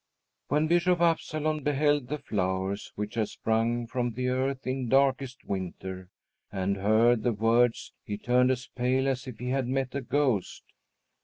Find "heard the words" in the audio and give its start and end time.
6.77-7.93